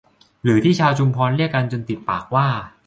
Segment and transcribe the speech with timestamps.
[0.43, 2.47] หรือที่ชาวชุมพรเรียกกันจนติดปากว่า